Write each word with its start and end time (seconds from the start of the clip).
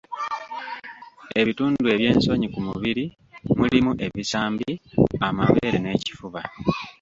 Ebitundu 1.41 1.81
ebyensonyi 1.95 2.47
ku 2.53 2.59
mubiri 2.67 3.05
mulimu 3.57 3.91
ebisambi, 4.05 4.71
amabeere 5.27 5.77
n'ekifuba. 5.81 6.41